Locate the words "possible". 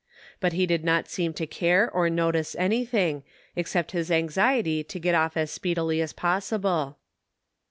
6.11-6.97